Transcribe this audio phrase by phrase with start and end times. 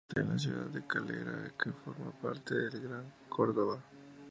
[0.01, 3.83] Se encuentra en la ciudad La Calera, que forma parte del Gran Córdoba.